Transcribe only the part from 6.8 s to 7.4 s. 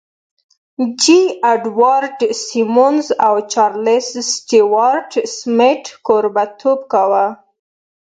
کاوه.